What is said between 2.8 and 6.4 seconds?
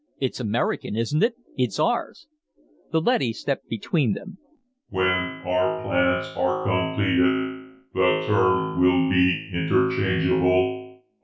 The leady stepped between them. "When our plans